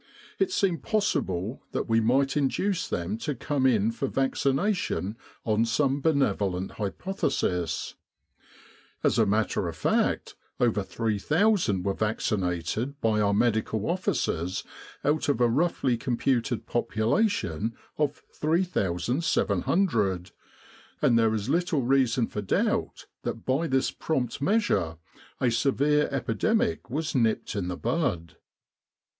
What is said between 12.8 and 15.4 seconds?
by our M.O.'s out of